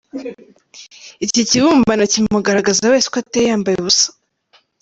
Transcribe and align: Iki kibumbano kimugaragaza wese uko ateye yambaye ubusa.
Iki 1.25 1.41
kibumbano 1.49 2.03
kimugaragaza 2.11 2.83
wese 2.91 3.05
uko 3.07 3.17
ateye 3.23 3.47
yambaye 3.51 3.75
ubusa. 3.77 4.07